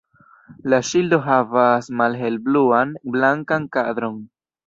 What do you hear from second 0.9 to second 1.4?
ŝildo